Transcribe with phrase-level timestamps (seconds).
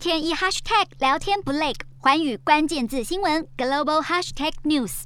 [0.00, 5.02] 天一 hashtag 聊天不累，寰宇关键字新闻 global hashtag news。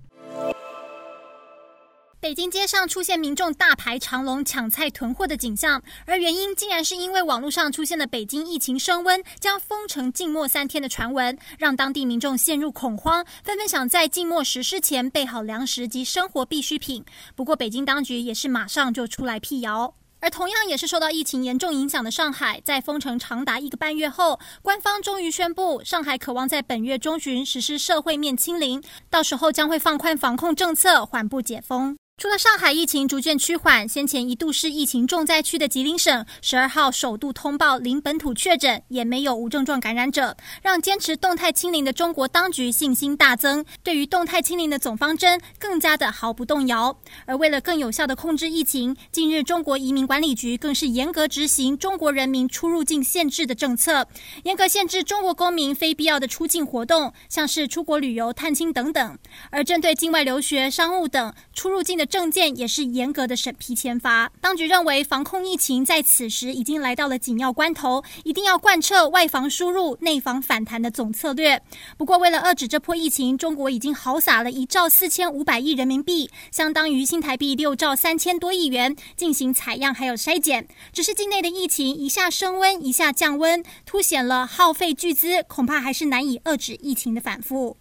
[2.20, 17.04] 北京街上出现民众大排长龙抢菜囤货的景象，而原因竟然是因为网络上出现了北京疫情升温、将封城静默三天的传闻，让当地民众陷入恐慌，纷纷想在静默实施前备好粮食及生活必需品。
[17.34, 19.96] 不过，北京当局也是马上就出来辟谣。
[20.24, 31.98] 而同样也是受到疫情严重影响的上海，在封城长达一个半月后，官方终于宣布，上海渴望在本月中旬实施社会面清零，到时候将会放宽防控政策，缓步解封。
[32.16, 46.96] 除了上海疫情逐渐趋缓，先前一度是疫情重灾区的吉林省，十二号首度通报零本土确诊，也没有无症状感染者，让坚持动态清零的中国当局信心大增，对于动态清零的总方针更加的毫不动摇。
[47.26, 54.06] 而为了更有效的控制疫情，近日中国移民管理局更是严格执行中国人民出入境限制的政策，
[54.44, 59.18] 严格限制中国公民非必要的出境活动，像是出国旅游、探亲等等。
[59.50, 64.30] 而针对境外留学、商务等出入境的证件也是严格的审批签发。
[64.40, 71.60] 当局认为防控疫情在此时已经来到了紧要关头，一定要贯彻外防输入、内防反弹的总策略。
[71.96, 80.66] 不过，为了遏制这波疫情，中国已经豪撒了一兆四千五百亿人民币，相当于新台币六兆三千多亿元，进行采样还有筛检。
[80.92, 87.76] 只是境内的疫情一下升温，一下降温，凸显了耗费巨资，恐怕还是难以遏制疫情的反复。